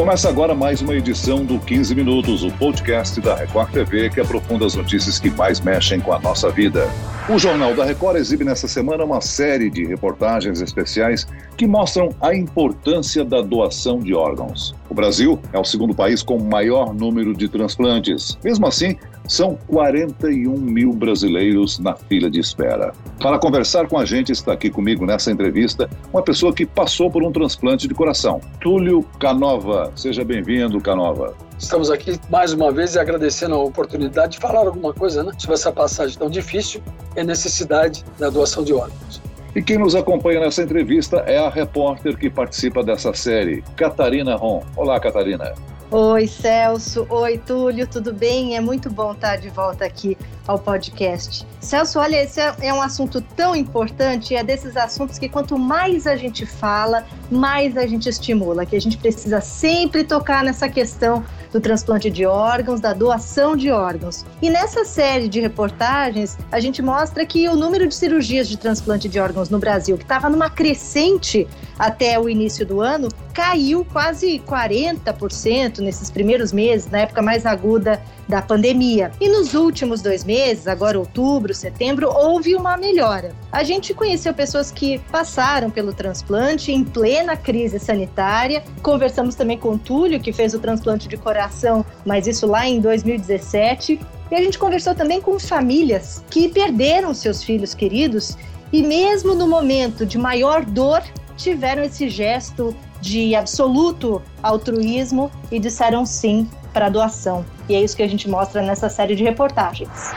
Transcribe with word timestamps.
Começa 0.00 0.30
agora 0.30 0.54
mais 0.54 0.80
uma 0.80 0.94
edição 0.94 1.44
do 1.44 1.58
15 1.58 1.94
Minutos, 1.94 2.42
o 2.42 2.50
podcast 2.52 3.20
da 3.20 3.34
Record 3.36 3.70
TV 3.70 4.08
que 4.08 4.18
aprofunda 4.18 4.64
as 4.64 4.74
notícias 4.74 5.18
que 5.18 5.30
mais 5.30 5.60
mexem 5.60 6.00
com 6.00 6.10
a 6.10 6.18
nossa 6.18 6.50
vida. 6.50 6.88
O 7.28 7.38
Jornal 7.38 7.74
da 7.74 7.84
Record 7.84 8.16
exibe 8.16 8.42
nessa 8.42 8.66
semana 8.66 9.04
uma 9.04 9.20
série 9.20 9.68
de 9.68 9.84
reportagens 9.84 10.62
especiais 10.62 11.28
que 11.54 11.66
mostram 11.66 12.08
a 12.18 12.34
importância 12.34 13.22
da 13.26 13.42
doação 13.42 13.98
de 13.98 14.14
órgãos. 14.14 14.74
O 14.88 14.94
Brasil 14.94 15.38
é 15.52 15.58
o 15.58 15.64
segundo 15.64 15.94
país 15.94 16.22
com 16.22 16.42
maior 16.42 16.94
número 16.94 17.34
de 17.34 17.46
transplantes. 17.46 18.38
Mesmo 18.42 18.66
assim, 18.66 18.96
são 19.30 19.56
41 19.68 20.56
mil 20.56 20.92
brasileiros 20.92 21.78
na 21.78 21.94
fila 21.94 22.28
de 22.28 22.40
espera. 22.40 22.92
Para 23.20 23.38
conversar 23.38 23.86
com 23.86 23.96
a 23.96 24.04
gente, 24.04 24.32
está 24.32 24.52
aqui 24.52 24.68
comigo 24.68 25.06
nessa 25.06 25.30
entrevista 25.30 25.88
uma 26.12 26.20
pessoa 26.20 26.52
que 26.52 26.66
passou 26.66 27.08
por 27.08 27.22
um 27.22 27.30
transplante 27.30 27.86
de 27.86 27.94
coração, 27.94 28.40
Túlio 28.60 29.04
Canova. 29.20 29.92
Seja 29.94 30.24
bem-vindo, 30.24 30.80
Canova. 30.80 31.32
Estamos 31.56 31.92
aqui 31.92 32.18
mais 32.28 32.52
uma 32.52 32.72
vez 32.72 32.96
agradecendo 32.96 33.54
a 33.54 33.58
oportunidade 33.62 34.32
de 34.32 34.38
falar 34.40 34.66
alguma 34.66 34.92
coisa 34.92 35.22
né, 35.22 35.30
sobre 35.38 35.54
essa 35.54 35.70
passagem 35.70 36.18
tão 36.18 36.28
difícil 36.28 36.82
e 37.14 37.20
a 37.20 37.24
necessidade 37.24 38.04
da 38.18 38.30
doação 38.30 38.64
de 38.64 38.72
órgãos. 38.72 39.22
E 39.54 39.62
quem 39.62 39.78
nos 39.78 39.94
acompanha 39.94 40.40
nessa 40.40 40.62
entrevista 40.62 41.18
é 41.18 41.38
a 41.38 41.48
repórter 41.48 42.16
que 42.16 42.28
participa 42.28 42.82
dessa 42.82 43.14
série, 43.14 43.62
Catarina 43.76 44.34
Ron. 44.34 44.64
Olá, 44.76 44.98
Catarina. 44.98 45.54
Oi, 45.92 46.28
Celso. 46.28 47.04
Oi, 47.10 47.36
Túlio, 47.38 47.84
tudo 47.84 48.12
bem? 48.12 48.56
É 48.56 48.60
muito 48.60 48.88
bom 48.88 49.10
estar 49.10 49.34
de 49.38 49.50
volta 49.50 49.84
aqui 49.84 50.16
ao 50.46 50.56
podcast. 50.56 51.44
Celso, 51.60 51.98
olha, 51.98 52.22
esse 52.22 52.40
é, 52.40 52.54
é 52.60 52.72
um 52.72 52.80
assunto 52.80 53.20
tão 53.20 53.56
importante, 53.56 54.36
é 54.36 54.44
desses 54.44 54.76
assuntos 54.76 55.18
que 55.18 55.28
quanto 55.28 55.58
mais 55.58 56.06
a 56.06 56.14
gente 56.14 56.46
fala, 56.46 57.04
mais 57.28 57.76
a 57.76 57.88
gente 57.88 58.08
estimula, 58.08 58.64
que 58.64 58.76
a 58.76 58.80
gente 58.80 58.96
precisa 58.98 59.40
sempre 59.40 60.04
tocar 60.04 60.44
nessa 60.44 60.68
questão 60.68 61.24
do 61.52 61.60
transplante 61.60 62.08
de 62.08 62.24
órgãos, 62.24 62.80
da 62.80 62.92
doação 62.92 63.56
de 63.56 63.72
órgãos. 63.72 64.24
E 64.40 64.48
nessa 64.48 64.84
série 64.84 65.28
de 65.28 65.40
reportagens, 65.40 66.38
a 66.52 66.60
gente 66.60 66.80
mostra 66.80 67.26
que 67.26 67.48
o 67.48 67.56
número 67.56 67.88
de 67.88 67.94
cirurgias 67.96 68.48
de 68.48 68.56
transplante 68.56 69.08
de 69.08 69.18
órgãos 69.18 69.50
no 69.50 69.58
Brasil, 69.58 69.96
que 69.96 70.04
estava 70.04 70.30
numa 70.30 70.48
crescente 70.48 71.48
até 71.80 72.20
o 72.20 72.28
início 72.28 72.66
do 72.66 72.82
ano, 72.82 73.08
caiu 73.32 73.86
quase 73.90 74.38
40% 74.46 75.78
nesses 75.78 76.10
primeiros 76.10 76.52
meses, 76.52 76.90
na 76.90 76.98
época 76.98 77.22
mais 77.22 77.46
aguda 77.46 78.02
da 78.28 78.42
pandemia. 78.42 79.10
E 79.18 79.30
nos 79.30 79.54
últimos 79.54 80.02
dois 80.02 80.22
meses, 80.22 80.68
agora 80.68 80.98
outubro, 80.98 81.54
setembro, 81.54 82.10
houve 82.14 82.54
uma 82.54 82.76
melhora. 82.76 83.34
A 83.50 83.64
gente 83.64 83.94
conheceu 83.94 84.34
pessoas 84.34 84.70
que 84.70 84.98
passaram 85.10 85.70
pelo 85.70 85.94
transplante 85.94 86.70
em 86.70 86.84
plena 86.84 87.34
crise 87.34 87.78
sanitária. 87.78 88.62
Conversamos 88.82 89.34
também 89.34 89.56
com 89.56 89.70
o 89.70 89.78
Túlio, 89.78 90.20
que 90.20 90.34
fez 90.34 90.52
o 90.52 90.58
transplante 90.58 91.08
de 91.08 91.16
coração, 91.16 91.84
mas 92.04 92.26
isso 92.26 92.46
lá 92.46 92.68
em 92.68 92.78
2017. 92.78 93.98
E 94.30 94.34
a 94.34 94.38
gente 94.38 94.58
conversou 94.58 94.94
também 94.94 95.18
com 95.18 95.38
famílias 95.38 96.22
que 96.28 96.46
perderam 96.46 97.14
seus 97.14 97.42
filhos 97.42 97.72
queridos 97.72 98.36
e, 98.70 98.82
mesmo 98.82 99.34
no 99.34 99.48
momento 99.48 100.06
de 100.06 100.18
maior 100.18 100.64
dor, 100.64 101.02
tiveram 101.42 101.82
esse 101.82 102.08
gesto 102.08 102.74
de 103.00 103.34
absoluto 103.34 104.22
altruísmo 104.42 105.30
e 105.50 105.58
disseram 105.58 106.04
sim 106.04 106.48
para 106.72 106.88
doação. 106.88 107.44
E 107.68 107.74
é 107.74 107.80
isso 107.82 107.96
que 107.96 108.02
a 108.02 108.08
gente 108.08 108.28
mostra 108.28 108.62
nessa 108.62 108.88
série 108.88 109.14
de 109.14 109.24
reportagens. 109.24 110.12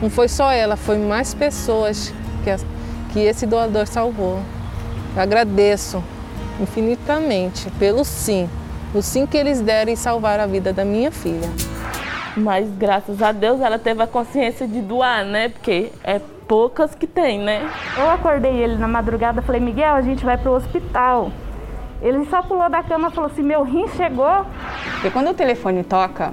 Não 0.00 0.08
foi 0.08 0.28
só 0.28 0.50
ela, 0.50 0.76
foi 0.76 0.96
mais 0.96 1.34
pessoas 1.34 2.12
que, 2.44 3.12
que 3.12 3.20
esse 3.20 3.46
doador 3.46 3.86
salvou. 3.86 4.40
Eu 5.14 5.22
agradeço 5.22 6.02
infinitamente 6.60 7.70
pelo 7.78 8.04
sim, 8.04 8.48
o 8.94 9.02
sim 9.02 9.26
que 9.26 9.36
eles 9.36 9.60
deram 9.60 9.92
em 9.92 9.96
salvar 9.96 10.40
a 10.40 10.46
vida 10.46 10.72
da 10.72 10.84
minha 10.84 11.10
filha. 11.10 11.48
Mas 12.36 12.68
graças 12.70 13.20
a 13.20 13.32
Deus 13.32 13.60
ela 13.60 13.78
teve 13.78 14.02
a 14.02 14.06
consciência 14.06 14.66
de 14.66 14.80
doar, 14.80 15.24
né? 15.24 15.48
Porque 15.48 15.90
é 16.04 16.20
poucas 16.48 16.94
que 16.94 17.06
tem, 17.06 17.38
né? 17.38 17.70
Eu 17.96 18.10
acordei 18.10 18.56
ele 18.56 18.76
na 18.76 18.88
madrugada, 18.88 19.42
falei, 19.42 19.60
Miguel, 19.60 19.94
a 19.94 20.02
gente 20.02 20.24
vai 20.24 20.38
para 20.38 20.50
o 20.50 20.54
hospital. 20.54 21.30
Ele 22.00 22.24
só 22.26 22.42
pulou 22.42 22.70
da 22.70 22.82
cama 22.82 23.08
e 23.08 23.12
falou 23.12 23.30
assim: 23.30 23.42
meu 23.42 23.62
rim 23.62 23.86
chegou. 23.88 24.46
E 25.04 25.10
quando 25.10 25.30
o 25.30 25.34
telefone 25.34 25.84
toca, 25.84 26.32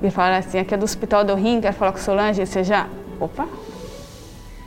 ele 0.00 0.10
fala 0.10 0.36
assim: 0.36 0.58
aqui 0.58 0.72
é 0.72 0.76
do 0.76 0.84
hospital 0.84 1.24
do 1.24 1.34
rim, 1.34 1.60
quero 1.60 1.74
falar 1.74 1.92
com 1.92 1.98
Solange. 1.98 2.46
Você 2.46 2.62
já. 2.62 2.86
Opa, 3.18 3.46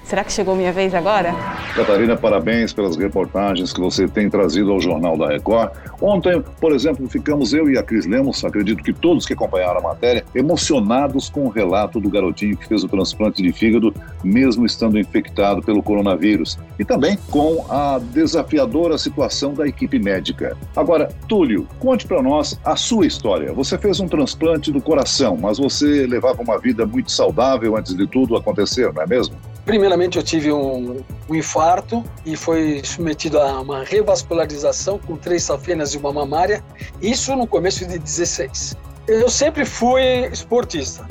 Será 0.03 0.23
que 0.23 0.33
chegou 0.33 0.55
minha 0.55 0.73
vez 0.73 0.93
agora? 0.93 1.33
Catarina, 1.75 2.17
parabéns 2.17 2.73
pelas 2.73 2.97
reportagens 2.97 3.71
que 3.71 3.79
você 3.79 4.07
tem 4.07 4.29
trazido 4.29 4.71
ao 4.71 4.81
Jornal 4.81 5.17
da 5.17 5.27
Record. 5.27 5.71
Ontem, 6.01 6.43
por 6.59 6.73
exemplo, 6.73 7.07
ficamos 7.07 7.53
eu 7.53 7.69
e 7.69 7.77
a 7.77 7.83
Cris 7.83 8.05
Lemos, 8.05 8.43
acredito 8.43 8.83
que 8.83 8.91
todos 8.91 9.25
que 9.25 9.33
acompanharam 9.33 9.79
a 9.79 9.81
matéria, 9.81 10.25
emocionados 10.35 11.29
com 11.29 11.45
o 11.45 11.49
relato 11.49 11.99
do 11.99 12.09
garotinho 12.09 12.57
que 12.57 12.67
fez 12.67 12.83
o 12.83 12.89
transplante 12.89 13.41
de 13.41 13.53
fígado, 13.53 13.93
mesmo 14.23 14.65
estando 14.65 14.99
infectado 14.99 15.61
pelo 15.61 15.81
coronavírus. 15.81 16.57
E 16.77 16.83
também 16.83 17.17
com 17.29 17.65
a 17.69 17.99
desafiadora 17.99 18.97
situação 18.97 19.53
da 19.53 19.67
equipe 19.67 19.97
médica. 19.99 20.57
Agora, 20.75 21.09
Túlio, 21.27 21.67
conte 21.79 22.05
para 22.05 22.21
nós 22.21 22.59
a 22.65 22.75
sua 22.75 23.05
história. 23.05 23.53
Você 23.53 23.77
fez 23.77 23.99
um 23.99 24.07
transplante 24.07 24.71
do 24.71 24.81
coração, 24.81 25.37
mas 25.39 25.57
você 25.57 26.05
levava 26.05 26.41
uma 26.41 26.59
vida 26.59 26.85
muito 26.85 27.11
saudável 27.11 27.77
antes 27.77 27.95
de 27.95 28.07
tudo 28.07 28.35
acontecer, 28.35 28.91
não 28.91 29.03
é 29.03 29.07
mesmo? 29.07 29.35
Primeiramente, 29.65 30.17
eu 30.17 30.23
tive 30.23 30.51
um, 30.51 31.03
um, 31.29 31.35
infarto 31.35 32.03
e 32.25 32.35
foi 32.35 32.81
submetido 32.83 33.39
a 33.39 33.61
uma 33.61 33.83
revascularização 33.83 34.97
com 34.97 35.15
três 35.15 35.43
safenas 35.43 35.93
e 35.93 35.97
uma 35.97 36.11
mamária, 36.11 36.63
isso 37.01 37.35
no 37.35 37.45
começo 37.45 37.85
de 37.85 37.99
16. 37.99 38.75
Eu 39.07 39.29
sempre 39.29 39.63
fui 39.63 40.25
esportista 40.31 41.07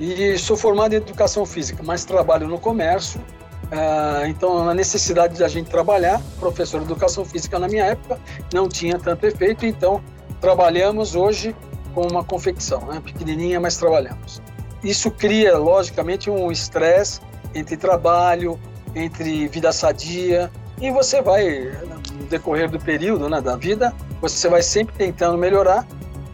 e 0.00 0.36
sou 0.36 0.56
formado 0.56 0.94
em 0.94 0.96
educação 0.96 1.46
física, 1.46 1.82
mas 1.84 2.04
trabalho 2.04 2.48
no 2.48 2.58
comércio. 2.58 3.20
Uh, 3.66 4.26
então, 4.26 4.68
a 4.68 4.74
necessidade 4.74 5.36
de 5.36 5.44
a 5.44 5.48
gente 5.48 5.70
trabalhar, 5.70 6.20
professor 6.38 6.78
de 6.80 6.86
educação 6.86 7.24
física 7.24 7.58
na 7.58 7.68
minha 7.68 7.84
época 7.84 8.18
não 8.52 8.68
tinha 8.68 8.98
tanto 8.98 9.26
efeito, 9.26 9.64
então 9.64 10.02
trabalhamos 10.40 11.14
hoje 11.14 11.54
com 11.94 12.06
uma 12.06 12.22
confecção, 12.22 12.80
né? 12.86 13.00
pequenininha, 13.04 13.58
mas 13.58 13.76
trabalhamos. 13.76 14.42
Isso 14.84 15.10
cria, 15.10 15.56
logicamente, 15.56 16.30
um 16.30 16.52
estresse 16.52 17.20
entre 17.58 17.76
trabalho, 17.76 18.58
entre 18.94 19.48
vida 19.48 19.72
sadia, 19.72 20.50
e 20.80 20.90
você 20.90 21.22
vai, 21.22 21.72
no 22.12 22.24
decorrer 22.26 22.70
do 22.70 22.78
período 22.78 23.28
né, 23.28 23.40
da 23.40 23.56
vida, 23.56 23.94
você 24.20 24.48
vai 24.48 24.62
sempre 24.62 24.94
tentando 24.94 25.38
melhorar. 25.38 25.86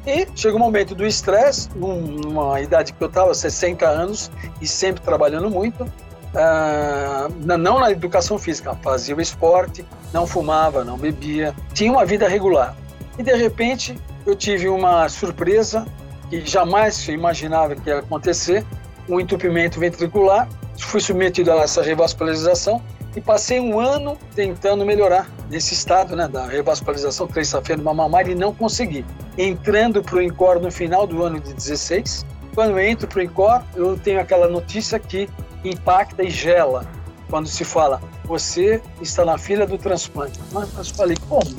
E 0.04 0.26
chega 0.34 0.54
o 0.54 0.56
um 0.56 0.62
momento 0.62 0.96
do 0.96 1.06
estresse, 1.06 1.68
numa 1.76 2.60
idade 2.60 2.92
que 2.92 3.02
eu 3.02 3.06
estava, 3.06 3.32
60 3.32 3.86
anos, 3.86 4.32
e 4.60 4.66
sempre 4.66 5.00
trabalhando 5.00 5.48
muito, 5.48 5.84
uh, 5.84 7.32
não 7.38 7.78
na 7.78 7.92
educação 7.92 8.36
física, 8.36 8.74
fazia 8.82 9.14
o 9.14 9.20
esporte, 9.20 9.84
não 10.12 10.26
fumava, 10.26 10.82
não 10.82 10.98
bebia, 10.98 11.54
tinha 11.72 11.92
uma 11.92 12.04
vida 12.04 12.26
regular. 12.26 12.76
E 13.16 13.22
de 13.22 13.34
repente 13.34 13.96
eu 14.26 14.34
tive 14.34 14.68
uma 14.68 15.08
surpresa 15.08 15.86
que 16.28 16.44
jamais 16.44 17.06
imaginava 17.08 17.76
que 17.76 17.88
ia 17.88 18.00
acontecer, 18.00 18.64
um 19.08 19.20
entupimento 19.20 19.78
ventricular 19.78 20.48
fui 20.86 21.00
submetido 21.00 21.52
a 21.52 21.56
essa 21.62 21.82
revascularização 21.82 22.82
e 23.14 23.20
passei 23.20 23.60
um 23.60 23.78
ano 23.78 24.16
tentando 24.34 24.84
melhorar 24.84 25.28
nesse 25.50 25.74
estado 25.74 26.16
né, 26.16 26.26
da 26.28 26.46
revascularização, 26.46 27.26
terça-feira 27.26 27.80
uma 27.80 27.92
mamária 27.92 28.32
e 28.32 28.34
não 28.34 28.54
consegui. 28.54 29.04
Entrando 29.36 30.02
para 30.02 30.16
o 30.16 30.22
INCOR 30.22 30.60
no 30.60 30.70
final 30.70 31.06
do 31.06 31.22
ano 31.22 31.38
de 31.38 31.52
16, 31.52 32.24
quando 32.54 32.70
eu 32.70 32.80
entro 32.80 33.06
para 33.06 33.18
o 33.18 33.22
INCOR, 33.22 33.62
eu 33.74 33.98
tenho 33.98 34.20
aquela 34.20 34.48
notícia 34.48 34.98
que 34.98 35.28
impacta 35.64 36.22
e 36.22 36.30
gela 36.30 36.86
quando 37.28 37.48
se 37.48 37.64
fala 37.64 38.00
você 38.24 38.80
está 39.00 39.24
na 39.24 39.36
fila 39.36 39.66
do 39.66 39.76
transplante. 39.76 40.40
Mas 40.52 40.74
eu 40.76 40.84
falei, 40.94 41.16
como? 41.28 41.54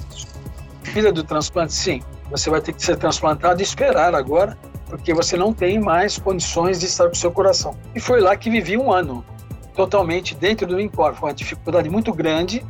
Fila 0.83 1.11
do 1.11 1.23
transplante? 1.23 1.73
Sim. 1.73 2.01
Você 2.31 2.49
vai 2.49 2.61
ter 2.61 2.73
que 2.73 2.83
ser 2.83 2.97
transplantado 2.97 3.61
e 3.61 3.63
esperar 3.63 4.15
agora 4.15 4.57
porque 4.93 5.11
você 5.11 5.35
não 5.35 5.51
tem 5.51 5.79
mais 5.79 6.19
condições 6.19 6.79
de 6.79 6.85
estar 6.85 7.05
com 7.05 7.13
o 7.13 7.15
seu 7.15 7.31
coração. 7.31 7.75
E 7.95 7.99
foi 7.99 8.21
lá 8.21 8.35
que 8.35 8.47
vivi 8.47 8.77
um 8.77 8.91
ano, 8.91 9.25
totalmente 9.73 10.35
dentro 10.35 10.67
do 10.67 10.79
INCOR. 10.79 11.15
Foi 11.15 11.29
uma 11.29 11.33
dificuldade 11.33 11.89
muito 11.89 12.13
grande 12.13 12.63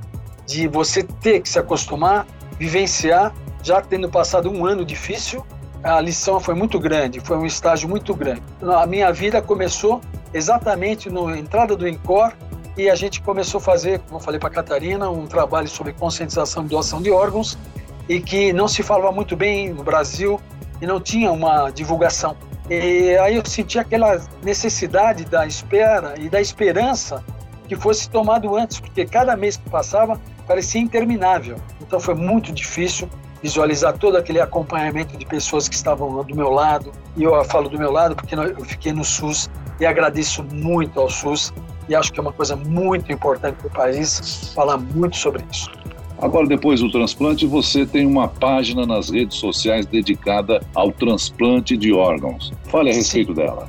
de 0.46 0.66
você 0.66 1.04
ter 1.04 1.42
que 1.42 1.50
se 1.50 1.60
acostumar, 1.60 2.26
vivenciar, 2.58 3.34
já 3.62 3.82
tendo 3.82 4.08
passado 4.08 4.50
um 4.50 4.66
ano 4.66 4.86
difícil, 4.86 5.46
a 5.84 6.00
lição 6.00 6.40
foi 6.40 6.56
muito 6.56 6.80
grande, 6.80 7.20
foi 7.20 7.36
um 7.38 7.46
estágio 7.46 7.90
muito 7.90 8.16
grande. 8.16 8.42
A 8.62 8.88
minha 8.88 9.12
vida 9.12 9.42
começou 9.42 10.00
exatamente 10.34 11.10
na 11.10 11.38
entrada 11.38 11.76
do 11.76 11.86
INCOR 11.86 12.32
e 12.78 12.90
a 12.90 12.96
gente 12.96 13.22
começou 13.22 13.58
a 13.58 13.62
fazer, 13.62 14.00
como 14.00 14.16
eu 14.16 14.24
falei 14.24 14.40
para 14.40 14.48
a 14.48 14.54
Catarina, 14.54 15.10
um 15.10 15.28
trabalho 15.28 15.68
sobre 15.68 15.92
conscientização 15.92 16.64
e 16.64 16.70
doação 16.70 17.02
de 17.02 17.12
órgãos 17.12 17.58
e 18.08 18.22
que 18.22 18.54
não 18.54 18.70
se 18.70 18.82
falava 18.82 19.12
muito 19.12 19.36
bem 19.36 19.74
no 19.74 19.84
Brasil, 19.84 20.40
e 20.82 20.86
não 20.86 21.00
tinha 21.00 21.32
uma 21.32 21.70
divulgação. 21.70 22.36
E 22.70 23.16
aí 23.18 23.36
eu 23.36 23.46
senti 23.46 23.78
aquela 23.78 24.22
necessidade 24.44 25.26
da 25.26 25.46
espera 25.46 26.16
e 26.18 26.30
da 26.30 26.40
esperança 26.40 27.24
que 27.68 27.76
fosse 27.76 28.10
tomado 28.10 28.56
antes, 28.56 28.80
porque 28.80 29.06
cada 29.06 29.36
mês 29.36 29.58
que 29.58 29.70
passava 29.70 30.20
parecia 30.48 30.82
interminável. 30.82 31.58
Então 31.82 32.00
foi 32.00 32.16
muito 32.16 32.52
difícil. 32.52 33.10
visualizar 33.44 33.98
todo 33.98 34.16
aquele 34.16 34.40
acompanhamento 34.40 35.18
de 35.18 35.26
pessoas 35.26 35.68
que 35.68 35.76
estavam 35.76 36.24
do 36.24 36.36
meu 36.36 36.50
lado. 36.50 36.94
E 37.18 37.24
eu 37.24 37.44
falo 37.44 37.68
do 37.68 37.78
meu 37.78 37.92
lado 37.92 38.16
porque 38.16 38.34
eu 38.34 38.64
fiquei 38.64 38.94
no 38.94 39.04
SUS 39.04 39.50
e 39.82 39.86
agradeço 39.86 40.42
muito 40.44 40.98
ao 41.00 41.10
SUS 41.10 41.54
e 41.90 41.94
acho 41.94 42.14
que 42.14 42.20
é 42.20 42.22
uma 42.22 42.32
coisa 42.32 42.56
muito 42.56 43.12
importante 43.12 43.56
para 43.58 43.68
o 43.68 43.72
país 43.72 44.54
falar 44.56 44.78
muito 44.78 45.18
sobre 45.18 45.44
isso. 45.52 45.70
Agora, 46.24 46.48
depois 46.48 46.80
do 46.80 46.90
transplante, 46.90 47.46
você 47.46 47.86
tem 47.86 48.06
uma 48.06 48.30
página 48.30 48.86
nas 48.86 49.10
redes 49.10 49.38
sociais 49.38 49.86
dedicada 49.86 50.66
ao 50.74 50.90
transplante 50.90 51.76
de 51.76 51.92
órgãos. 51.92 52.54
Fale 52.64 52.92
a 52.92 52.94
respeito 52.94 53.36
Sim. 53.36 53.42
dela. 53.42 53.68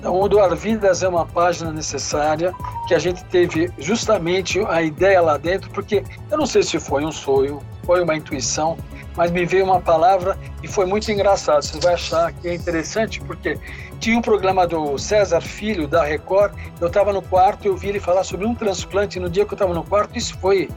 Então, 0.00 0.20
o 0.20 0.28
Doar 0.28 0.56
Vidas 0.56 1.04
é 1.04 1.08
uma 1.08 1.24
página 1.24 1.70
necessária 1.70 2.52
que 2.88 2.94
a 2.94 2.98
gente 2.98 3.24
teve 3.26 3.70
justamente 3.78 4.58
a 4.66 4.82
ideia 4.82 5.20
lá 5.20 5.36
dentro, 5.36 5.70
porque 5.70 6.02
eu 6.28 6.36
não 6.36 6.44
sei 6.44 6.64
se 6.64 6.80
foi 6.80 7.04
um 7.04 7.12
sonho, 7.12 7.60
foi 7.84 8.02
uma 8.02 8.16
intuição, 8.16 8.76
mas 9.16 9.30
me 9.30 9.46
veio 9.46 9.64
uma 9.64 9.80
palavra 9.80 10.36
e 10.60 10.66
foi 10.66 10.86
muito 10.86 11.08
engraçado. 11.12 11.62
Você 11.62 11.78
vai 11.78 11.94
achar 11.94 12.32
que 12.32 12.48
é 12.48 12.54
interessante, 12.54 13.20
porque 13.20 13.56
tinha 14.00 14.18
um 14.18 14.22
programa 14.22 14.66
do 14.66 14.98
César 14.98 15.40
Filho, 15.40 15.86
da 15.86 16.02
Record, 16.02 16.52
eu 16.80 16.88
estava 16.88 17.12
no 17.12 17.22
quarto 17.22 17.64
e 17.64 17.68
eu 17.68 17.76
vi 17.76 17.90
ele 17.90 18.00
falar 18.00 18.24
sobre 18.24 18.44
um 18.44 18.56
transplante. 18.56 19.20
No 19.20 19.30
dia 19.30 19.44
que 19.44 19.52
eu 19.52 19.54
estava 19.54 19.72
no 19.72 19.84
quarto, 19.84 20.18
isso 20.18 20.36
foi 20.40 20.68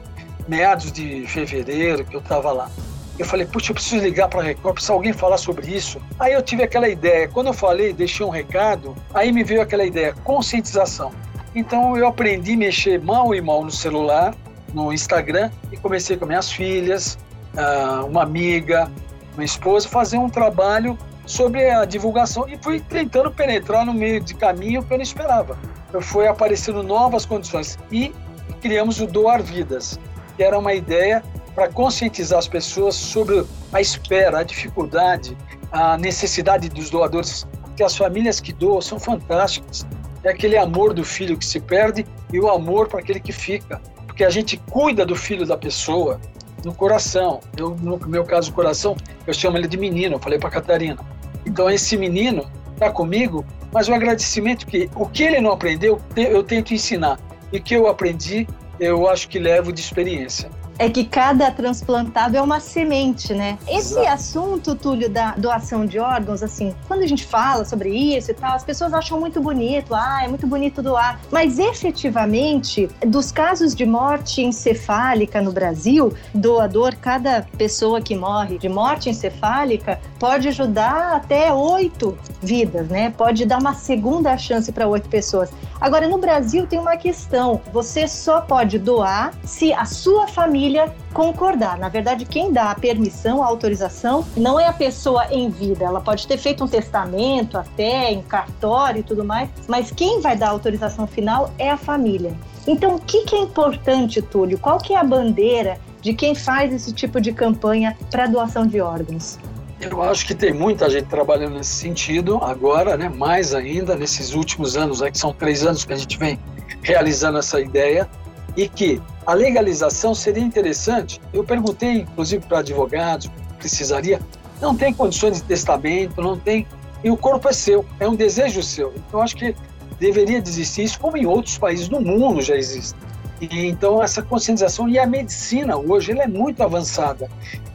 meados 0.47 0.92
de 0.92 1.25
fevereiro 1.27 2.03
que 2.06 2.15
eu 2.15 2.19
estava 2.19 2.51
lá. 2.51 2.69
Eu 3.18 3.25
falei, 3.25 3.45
puxa, 3.45 3.71
eu 3.71 3.75
preciso 3.75 4.03
ligar 4.03 4.27
para 4.27 4.42
a 4.42 4.44
Record, 4.44 4.74
precisa 4.74 4.94
alguém 4.94 5.13
falar 5.13 5.38
sobre 5.38 5.68
isso. 5.68 6.01
Aí 6.19 6.33
eu 6.33 6.42
tive 6.42 6.63
aquela 6.63 6.89
ideia. 6.89 7.27
Quando 7.30 7.47
eu 7.47 7.53
falei, 7.53 7.94
deixei 7.94 8.25
um 8.25 8.30
recado, 8.30 8.94
aí 9.13 9.31
me 9.31 9.44
veio 9.44 9.62
aquela 9.62 9.86
ideia, 9.86 10.13
conscientização. 10.24 11.12
Então 11.53 11.97
eu 11.97 12.07
aprendi 12.07 12.53
a 12.53 12.57
mexer 12.57 13.01
mal 13.01 13.33
e 13.33 13.39
mal 13.39 13.63
no 13.63 13.71
celular, 13.71 14.36
no 14.74 14.92
Instagram, 14.92 15.50
e 15.71 15.77
comecei 15.77 16.18
com 16.18 16.25
minhas 16.25 16.51
filhas, 16.51 17.18
ah, 17.56 18.03
uma 18.06 18.24
amiga, 18.24 18.91
uma 19.33 19.45
esposa, 19.45 19.88
fazer 19.88 20.18
um 20.18 20.30
trabalho 20.30 20.98
sobre 21.25 21.69
a 21.69 21.86
divulgação 21.86 22.48
e 22.48 22.57
fui 22.62 22.80
tentando 22.81 23.31
penetrar 23.31 23.86
no 23.86 23.94
meio 23.94 24.19
de 24.19 24.33
caminho 24.33 24.83
que 24.83 24.94
eu 24.94 24.98
não 24.98 25.03
esperava. 25.03 25.57
Fui 26.01 26.27
aparecendo 26.27 26.83
novas 26.83 27.25
condições 27.25 27.80
e 27.89 28.13
criamos 28.62 29.00
o 29.00 29.07
Doar 29.07 29.41
Vidas, 29.41 29.98
que 30.36 30.44
era 30.44 30.58
uma 30.58 30.74
ideia 30.74 31.24
para 31.54 31.70
conscientizar 31.70 32.40
as 32.40 32.48
pessoas 32.48 32.96
sobre 32.96 33.46
a 33.72 33.80
espera, 33.80 34.40
a 34.40 34.44
dificuldade, 34.44 35.38
a 35.72 35.98
necessidade 35.98 36.70
dos 36.70 36.90
doadores, 36.90 37.48
que 37.76 37.84
as 37.84 37.96
famílias 37.96 38.40
que 38.40 38.52
doam 38.52 38.82
são 38.82 39.00
fantásticas. 39.00 39.86
É 40.24 40.30
aquele 40.30 40.58
amor 40.58 40.94
do 40.94 41.04
filho 41.04 41.38
que 41.38 41.46
se 41.46 41.60
perde 41.60 42.06
e 42.34 42.40
o 42.40 42.50
amor 42.50 42.88
para 42.88 43.00
aquele 43.00 43.20
que 43.20 43.32
fica, 43.32 43.82
porque 44.06 44.24
a 44.24 44.30
gente 44.30 44.58
cuida 44.70 45.06
do 45.06 45.16
filho 45.16 45.46
da 45.46 45.56
pessoa 45.56 46.20
no 46.64 46.74
coração. 46.74 47.40
Eu, 47.56 47.76
no 47.82 47.98
meu 48.08 48.26
caso, 48.26 48.52
o 48.52 48.54
coração, 48.54 48.98
eu 49.26 49.34
chamo 49.34 49.58
ele 49.58 49.68
de 49.68 49.78
menino, 49.78 50.16
eu 50.16 50.20
falei 50.20 50.40
para 50.40 50.50
Catarina. 50.50 50.98
Então 51.46 51.70
esse 51.70 51.96
menino 51.96 52.50
está 52.74 52.90
comigo, 52.92 53.46
mas 53.72 53.88
o 53.88 53.94
agradecimento 53.94 54.66
que 54.66 54.90
o 54.96 55.06
que 55.06 55.24
ele 55.24 55.40
não 55.40 55.52
aprendeu, 55.52 56.02
eu 56.16 56.44
tento 56.44 56.74
ensinar. 56.74 57.20
E 57.52 57.60
que 57.60 57.76
eu 57.76 57.88
aprendi, 57.88 58.48
eu 58.80 59.07
acho 59.07 59.27
que 59.27 59.39
levo 59.39 59.72
de 59.72 59.81
experiência 59.81 60.50
é 60.77 60.89
que 60.89 61.06
cada 61.06 61.50
transplantado 61.51 62.36
é 62.36 62.42
uma 62.42 62.60
semente, 62.60 63.33
né? 63.33 63.57
Esse 63.68 63.94
Exato. 63.94 64.07
assunto, 64.07 64.75
Túlio, 64.75 65.10
da 65.10 65.31
doação 65.31 65.86
de 65.86 66.00
órgãos, 66.00 66.44
assim, 66.44 66.75
quando 66.88 67.01
a 67.01 67.07
gente 67.07 67.25
fala 67.25 67.63
sobre 67.63 67.89
isso 67.89 68.31
e 68.31 68.33
tal, 68.33 68.56
as 68.56 68.63
pessoas 68.63 68.94
acham 68.94 69.19
muito 69.19 69.42
bonito, 69.42 69.94
ah, 69.94 70.22
é 70.24 70.27
muito 70.27 70.45
bonito 70.45 70.81
doar. 70.81 71.19
Mas 71.31 71.60
efetivamente, 71.60 72.89
dos 73.06 73.31
casos 73.31 73.74
de 73.74 73.86
morte 73.86 74.42
encefálica 74.42 75.42
no 75.42 75.51
Brasil, 75.51 76.13
doador, 76.33 76.95
cada 77.00 77.48
pessoa 77.57 78.01
que 78.01 78.16
morre 78.16 78.57
de 78.57 78.68
morte 78.68 79.10
encefálica 79.10 80.00
pode 80.19 80.48
ajudar 80.50 81.16
até 81.16 81.54
oito 81.54 82.18
vidas, 82.42 82.88
né? 82.89 83.13
Pode 83.16 83.45
dar 83.45 83.60
uma 83.60 83.74
segunda 83.74 84.38
chance 84.38 84.72
para 84.72 84.88
oito 84.88 85.07
pessoas. 85.07 85.50
Agora, 85.80 86.07
no 86.07 86.18
Brasil 86.18 86.66
tem 86.68 86.80
uma 86.80 86.98
questão: 86.98 87.62
você 87.72 88.07
só 88.07 88.42
pode 88.42 88.80
doar 88.80 89.33
se 89.44 89.74
a 89.74 89.86
sua 89.86 90.27
família 90.27 90.94
concordar. 91.13 91.77
Na 91.77 91.89
verdade, 91.89 92.25
quem 92.25 92.51
dá 92.51 92.72
a 92.72 92.75
permissão, 92.75 93.42
a 93.44 93.48
autorização, 93.48 94.25
não 94.36 94.60
é 94.60 94.68
a 94.68 94.74
pessoa 94.74 95.25
em 95.31 95.50
vida. 95.50 95.86
Ela 95.86 96.01
pode 96.01 96.27
ter 96.27 96.38
feito 96.38 96.63
um 96.63 96.68
testamento 96.68 97.57
até, 97.57 98.12
em 98.12 98.22
cartório 98.22 99.00
e 99.00 99.04
tudo 99.04 99.24
mais, 99.24 99.50
mas 99.68 99.92
quem 99.92 100.19
vai 100.22 100.36
dar 100.36 100.48
a 100.48 100.51
autorização 100.51 101.07
final 101.07 101.51
é 101.57 101.69
a 101.69 101.77
família. 101.77 102.33
Então, 102.68 102.95
o 102.95 103.00
que, 103.00 103.25
que 103.25 103.36
é 103.36 103.39
importante, 103.39 104.22
Túlio? 104.22 104.57
Qual 104.57 104.80
que 104.80 104.94
é 104.94 104.98
a 104.98 105.04
bandeira 105.04 105.80
de 106.01 106.13
quem 106.13 106.33
faz 106.33 106.74
esse 106.74 106.92
tipo 106.94 107.22
de 107.22 107.31
campanha 107.31 107.95
para 108.10 108.25
doação 108.25 108.66
de 108.66 108.81
órgãos? 108.81 109.38
Eu 109.80 110.01
acho 110.01 110.25
que 110.25 110.33
tem 110.33 110.54
muita 110.54 110.89
gente 110.89 111.07
trabalhando 111.07 111.56
nesse 111.56 111.74
sentido 111.74 112.38
agora, 112.38 112.95
né? 112.95 113.10
mais 113.10 113.54
ainda 113.54 113.95
nesses 113.95 114.33
últimos 114.33 114.77
anos, 114.77 115.01
né? 115.01 115.12
que 115.12 115.18
são 115.18 115.33
três 115.33 115.66
anos 115.66 115.83
que 115.83 115.94
a 115.94 115.98
gente 115.98 116.18
vem 116.18 116.39
realizando 116.81 117.38
essa 117.38 117.60
ideia, 117.60 118.10
e 118.56 118.69
que 118.69 119.01
a 119.25 119.33
legalização 119.33 120.16
seria 120.16 120.44
interessante. 120.44 121.19
Eu 121.33 121.44
perguntei, 121.44 122.01
inclusive, 122.01 122.45
para 122.45 122.60
advogados, 122.60 123.30
precisaria, 123.57 124.19
não 124.62 124.75
tem 124.75 124.94
condições 124.94 125.38
de 125.38 125.44
testamento, 125.44 126.22
não 126.22 126.38
tem, 126.38 126.66
e 127.04 127.10
o 127.10 127.18
corpo 127.18 127.50
é 127.50 127.54
seu, 127.54 127.86
é 128.00 128.07
um 128.07 128.16
desejo 128.16 128.63
seu. 128.63 128.94
Então, 128.95 129.22
acho 129.22 129.36
que 129.36 129.56
deveria 130.00 130.38
existir 130.38 130.83
isso, 130.83 131.00
como 131.00 131.18
em 131.18 131.25
outros 131.25 131.57
países 131.57 131.88
do 131.88 132.00
mundo 132.00 132.42
já 132.42 132.56
existe. 132.56 132.95
E, 133.42 133.68
então, 133.68 134.01
essa 134.01 134.22
conscientização 134.22 134.88
e 134.88 134.98
a 134.98 135.06
medicina 135.06 135.75
hoje 135.75 136.12
ela 136.12 136.24
é 136.24 136.27
muito 136.27 136.63
avançada 136.63 137.30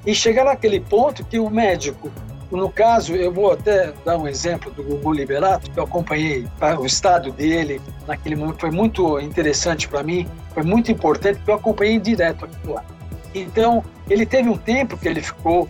e 0.07 0.15
chegar 0.15 0.45
naquele 0.45 0.81
ponto 0.81 1.25
que 1.25 1.39
o 1.39 1.51
médico, 1.51 2.11
no 2.51 2.71
caso, 2.71 3.15
eu 3.15 3.33
vou 3.33 3.53
até 3.53 3.93
dar 4.05 4.19
um 4.19 4.27
exemplo 4.27 4.73
do 4.73 4.83
Gugu 4.83 5.13
Liberato, 5.13 5.71
que 5.71 5.79
eu 5.79 5.85
acompanhei 5.85 6.49
o 6.79 6.85
estado 6.85 7.31
dele 7.31 7.81
naquele 8.09 8.35
momento, 8.35 8.61
foi 8.61 8.71
muito 8.71 9.21
interessante 9.21 9.87
para 9.87 10.03
mim, 10.03 10.27
foi 10.53 10.65
muito 10.65 10.91
importante, 10.91 11.37
porque 11.37 11.51
eu 11.51 11.55
acompanhei 11.55 11.99
direto 12.01 12.47
aquilo 12.47 12.75
lá. 12.75 12.85
Então, 13.33 13.85
ele 14.09 14.27
teve 14.27 14.49
um 14.49 14.57
tempo 14.57 14.97
que 14.97 15.07
ele 15.07 15.23
ficou 15.23 15.69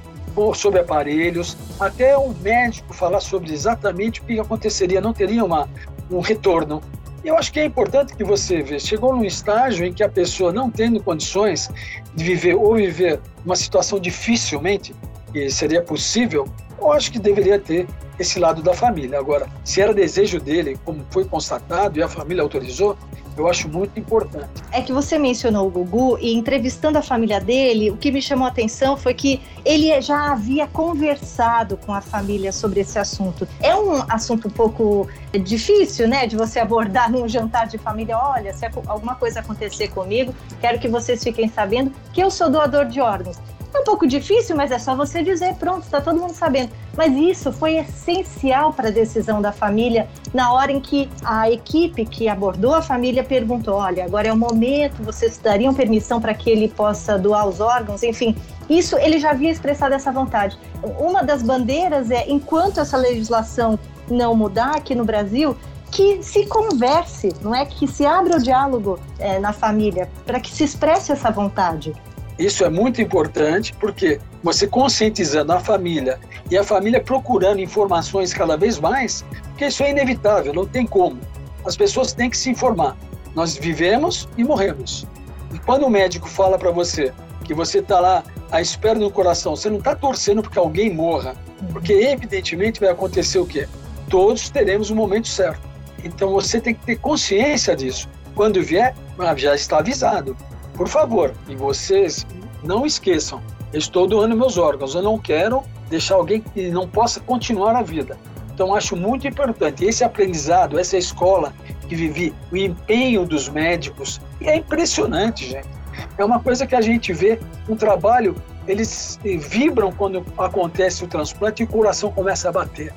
sobre 0.54 0.80
aparelhos, 0.80 1.56
até 1.78 2.16
o 2.16 2.32
médico 2.40 2.94
falar 2.94 3.20
sobre 3.20 3.52
exatamente 3.52 4.20
o 4.20 4.24
que 4.24 4.40
aconteceria, 4.40 5.00
não 5.00 5.12
teria 5.12 5.44
uma, 5.44 5.68
um 6.10 6.20
retorno. 6.20 6.80
Eu 7.22 7.36
acho 7.36 7.52
que 7.52 7.60
é 7.60 7.64
importante 7.64 8.14
que 8.16 8.24
você 8.24 8.62
veja, 8.62 8.86
chegou 8.86 9.14
num 9.14 9.24
estágio 9.24 9.84
em 9.84 9.92
que 9.92 10.02
a 10.02 10.08
pessoa 10.08 10.52
não 10.52 10.70
tendo 10.70 11.02
condições 11.02 11.70
de 12.14 12.24
viver 12.24 12.54
ou 12.54 12.76
viver 12.76 13.20
uma 13.44 13.56
situação 13.56 14.00
dificilmente, 14.00 14.94
que 15.30 15.50
seria 15.50 15.82
possível, 15.82 16.48
eu 16.80 16.92
acho 16.92 17.12
que 17.12 17.18
deveria 17.18 17.58
ter 17.58 17.86
esse 18.18 18.38
lado 18.38 18.62
da 18.62 18.72
família. 18.72 19.18
Agora, 19.18 19.46
se 19.64 19.80
era 19.82 19.92
desejo 19.92 20.40
dele, 20.40 20.78
como 20.84 21.04
foi 21.10 21.24
constatado 21.24 21.98
e 21.98 22.02
a 22.02 22.08
família 22.08 22.42
autorizou, 22.42 22.96
eu 23.40 23.48
acho 23.48 23.68
muito 23.68 23.98
importante. 23.98 24.48
É 24.70 24.80
que 24.82 24.92
você 24.92 25.18
mencionou 25.18 25.66
o 25.66 25.70
Gugu 25.70 26.18
e 26.20 26.34
entrevistando 26.34 26.98
a 26.98 27.02
família 27.02 27.40
dele, 27.40 27.90
o 27.90 27.96
que 27.96 28.10
me 28.10 28.20
chamou 28.20 28.46
a 28.46 28.48
atenção 28.50 28.96
foi 28.96 29.14
que 29.14 29.40
ele 29.64 30.00
já 30.00 30.32
havia 30.32 30.66
conversado 30.66 31.76
com 31.76 31.92
a 31.92 32.00
família 32.00 32.52
sobre 32.52 32.80
esse 32.80 32.98
assunto. 32.98 33.48
É 33.60 33.74
um 33.74 34.02
assunto 34.08 34.48
um 34.48 34.50
pouco 34.50 35.08
difícil, 35.42 36.06
né, 36.06 36.26
de 36.26 36.36
você 36.36 36.60
abordar 36.60 37.10
num 37.10 37.26
jantar 37.28 37.66
de 37.66 37.78
família. 37.78 38.18
Olha, 38.18 38.52
se 38.52 38.66
alguma 38.86 39.14
coisa 39.14 39.40
acontecer 39.40 39.88
comigo, 39.88 40.34
quero 40.60 40.78
que 40.78 40.88
vocês 40.88 41.22
fiquem 41.22 41.48
sabendo 41.48 41.92
que 42.12 42.22
eu 42.22 42.30
sou 42.30 42.50
doador 42.50 42.84
de 42.86 43.00
órgãos. 43.00 43.38
É 43.72 43.78
um 43.78 43.84
pouco 43.84 44.06
difícil, 44.06 44.56
mas 44.56 44.72
é 44.72 44.78
só 44.78 44.96
você 44.96 45.22
dizer, 45.22 45.54
pronto, 45.54 45.84
está 45.84 46.00
todo 46.00 46.18
mundo 46.18 46.34
sabendo. 46.34 46.72
Mas 46.96 47.14
isso 47.14 47.52
foi 47.52 47.76
essencial 47.76 48.72
para 48.72 48.88
a 48.88 48.90
decisão 48.90 49.40
da 49.40 49.52
família 49.52 50.08
na 50.34 50.52
hora 50.52 50.72
em 50.72 50.80
que 50.80 51.08
a 51.24 51.48
equipe 51.48 52.04
que 52.04 52.28
abordou 52.28 52.74
a 52.74 52.82
família 52.82 53.22
perguntou: 53.22 53.74
olha, 53.74 54.04
agora 54.04 54.28
é 54.28 54.32
o 54.32 54.36
momento, 54.36 55.02
vocês 55.02 55.38
dariam 55.38 55.72
permissão 55.72 56.20
para 56.20 56.34
que 56.34 56.50
ele 56.50 56.68
possa 56.68 57.16
doar 57.16 57.46
os 57.46 57.60
órgãos? 57.60 58.02
Enfim, 58.02 58.36
isso 58.68 58.96
ele 58.98 59.18
já 59.18 59.30
havia 59.30 59.50
expressado 59.50 59.94
essa 59.94 60.10
vontade. 60.10 60.58
Uma 60.98 61.22
das 61.22 61.42
bandeiras 61.42 62.10
é, 62.10 62.28
enquanto 62.28 62.80
essa 62.80 62.96
legislação 62.96 63.78
não 64.10 64.34
mudar 64.34 64.76
aqui 64.76 64.94
no 64.94 65.04
Brasil, 65.04 65.56
que 65.90 66.22
se 66.22 66.46
converse, 66.46 67.32
não 67.42 67.54
é 67.54 67.64
que 67.64 67.86
se 67.86 68.06
abra 68.06 68.36
o 68.36 68.42
diálogo 68.42 68.98
é, 69.18 69.38
na 69.38 69.52
família 69.52 70.08
para 70.24 70.38
que 70.38 70.50
se 70.50 70.64
expresse 70.64 71.12
essa 71.12 71.30
vontade. 71.30 71.92
Isso 72.40 72.64
é 72.64 72.70
muito 72.70 73.02
importante 73.02 73.74
porque 73.74 74.18
você 74.42 74.66
conscientizando 74.66 75.52
a 75.52 75.60
família 75.60 76.18
e 76.50 76.56
a 76.56 76.64
família 76.64 76.98
procurando 76.98 77.60
informações 77.60 78.32
cada 78.32 78.56
vez 78.56 78.80
mais, 78.80 79.22
porque 79.50 79.66
isso 79.66 79.82
é 79.82 79.90
inevitável, 79.90 80.54
não 80.54 80.64
tem 80.64 80.86
como. 80.86 81.20
As 81.66 81.76
pessoas 81.76 82.14
têm 82.14 82.30
que 82.30 82.38
se 82.38 82.48
informar. 82.48 82.96
Nós 83.34 83.58
vivemos 83.58 84.26
e 84.38 84.42
morremos. 84.42 85.06
E 85.52 85.58
quando 85.58 85.84
o 85.84 85.90
médico 85.90 86.26
fala 86.26 86.56
para 86.56 86.70
você 86.70 87.12
que 87.44 87.52
você 87.52 87.80
está 87.80 88.00
lá 88.00 88.24
à 88.50 88.58
espera 88.58 88.98
do 88.98 89.10
coração, 89.10 89.54
você 89.54 89.68
não 89.68 89.76
está 89.76 89.94
torcendo 89.94 90.40
porque 90.40 90.58
alguém 90.58 90.90
morra, 90.90 91.34
porque 91.70 91.92
evidentemente 91.92 92.80
vai 92.80 92.88
acontecer 92.88 93.38
o 93.38 93.44
quê? 93.44 93.68
Todos 94.08 94.48
teremos 94.48 94.88
o 94.88 94.94
um 94.94 94.96
momento 94.96 95.28
certo. 95.28 95.60
Então 96.02 96.30
você 96.30 96.58
tem 96.58 96.72
que 96.72 96.86
ter 96.86 96.96
consciência 96.96 97.76
disso. 97.76 98.08
Quando 98.34 98.62
vier, 98.62 98.94
já 99.36 99.54
está 99.54 99.80
avisado. 99.80 100.34
Por 100.80 100.88
favor, 100.88 101.34
e 101.46 101.54
vocês 101.54 102.26
não 102.64 102.86
esqueçam, 102.86 103.42
estou 103.70 104.06
doando 104.06 104.34
meus 104.34 104.56
órgãos. 104.56 104.94
Eu 104.94 105.02
não 105.02 105.18
quero 105.18 105.62
deixar 105.90 106.14
alguém 106.14 106.40
que 106.40 106.70
não 106.70 106.88
possa 106.88 107.20
continuar 107.20 107.76
a 107.76 107.82
vida. 107.82 108.16
Então, 108.54 108.74
acho 108.74 108.96
muito 108.96 109.28
importante 109.28 109.84
esse 109.84 110.02
aprendizado, 110.02 110.78
essa 110.78 110.96
escola 110.96 111.52
que 111.86 111.94
vivi, 111.94 112.34
o 112.50 112.56
empenho 112.56 113.26
dos 113.26 113.46
médicos. 113.46 114.22
E 114.40 114.48
é 114.48 114.56
impressionante, 114.56 115.50
gente. 115.50 115.68
É 116.16 116.24
uma 116.24 116.40
coisa 116.40 116.66
que 116.66 116.74
a 116.74 116.80
gente 116.80 117.12
vê 117.12 117.38
um 117.68 117.76
trabalho, 117.76 118.34
eles 118.66 119.20
vibram 119.22 119.92
quando 119.92 120.24
acontece 120.38 121.04
o 121.04 121.06
transplante 121.06 121.62
e 121.62 121.66
o 121.66 121.68
coração 121.68 122.10
começa 122.10 122.48
a 122.48 122.52
bater. 122.52 122.90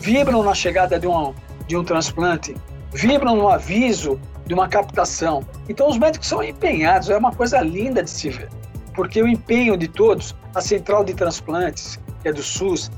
Vibram 0.00 0.42
na 0.42 0.54
chegada 0.54 0.98
de 0.98 1.06
um, 1.06 1.32
de 1.68 1.76
um 1.76 1.84
transplante, 1.84 2.56
vibram 2.92 3.36
no 3.36 3.48
aviso 3.48 4.18
de 4.48 4.54
uma 4.54 4.66
captação. 4.66 5.44
Então, 5.68 5.88
os 5.88 5.98
médicos 5.98 6.26
são 6.26 6.42
empenhados, 6.42 7.10
é 7.10 7.16
uma 7.16 7.32
coisa 7.32 7.60
linda 7.60 8.02
de 8.02 8.10
se 8.10 8.30
ver. 8.30 8.48
Porque 8.94 9.22
o 9.22 9.28
empenho 9.28 9.76
de 9.76 9.86
todos, 9.86 10.34
a 10.54 10.60
central 10.60 11.04
de 11.04 11.14
transplantes, 11.14 12.00
que 12.22 12.28
é 12.28 12.32
do 12.32 12.42
SUS, 12.42 12.90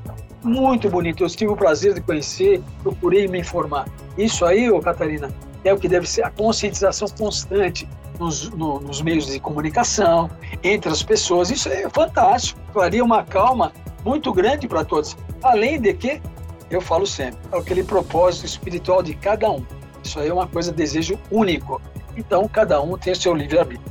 muito 0.42 0.88
bonito. 0.88 1.22
Eu 1.22 1.28
tive 1.28 1.52
o 1.52 1.56
prazer 1.56 1.92
de 1.92 2.00
conhecer, 2.00 2.62
procurei 2.82 3.28
me 3.28 3.40
informar. 3.40 3.86
Isso 4.16 4.44
aí, 4.46 4.70
ô 4.70 4.80
Catarina, 4.80 5.28
é 5.64 5.74
o 5.74 5.78
que 5.78 5.88
deve 5.88 6.08
ser 6.08 6.22
a 6.22 6.30
conscientização 6.30 7.08
constante 7.08 7.86
nos, 8.18 8.48
no, 8.50 8.80
nos 8.80 9.02
meios 9.02 9.26
de 9.26 9.40
comunicação, 9.40 10.30
entre 10.62 10.90
as 10.90 11.02
pessoas. 11.02 11.50
Isso 11.50 11.68
é 11.68 11.88
fantástico. 11.90 12.60
Faria 12.72 13.04
uma 13.04 13.24
calma 13.24 13.72
muito 14.04 14.32
grande 14.32 14.68
para 14.68 14.84
todos. 14.84 15.16
Além 15.42 15.80
de 15.80 15.92
que, 15.94 16.22
eu 16.70 16.80
falo 16.80 17.06
sempre, 17.06 17.38
é 17.52 17.58
aquele 17.58 17.82
propósito 17.82 18.46
espiritual 18.46 19.02
de 19.02 19.14
cada 19.14 19.50
um. 19.50 19.64
Isso 20.10 20.18
aí 20.18 20.28
é 20.28 20.34
uma 20.34 20.48
coisa, 20.48 20.72
desejo 20.72 21.16
único. 21.30 21.80
Então, 22.16 22.48
cada 22.48 22.82
um 22.82 22.98
tem 22.98 23.14
seu 23.14 23.32
livre-arbítrio. 23.32 23.88